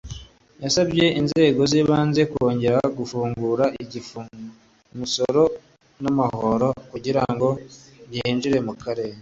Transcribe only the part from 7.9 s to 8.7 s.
byinjire